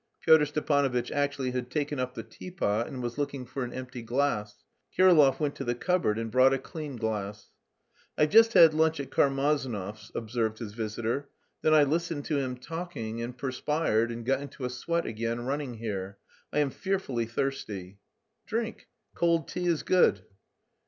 [0.21, 4.63] Pyotr Stepanovitch actually had taken up the teapot and was looking for an empty glass.
[4.97, 7.51] Kirillov went to the cupboard and brought a clean glass.
[8.17, 11.29] "I've just had lunch at Karmazinov's," observed his visitor,
[11.61, 15.75] "then I listened to him talking, and perspired and got into a sweat again running
[15.75, 16.17] here.
[16.51, 17.99] I am fearfully thirsty."
[18.47, 18.87] "Drink.
[19.13, 20.23] Cold tea is good."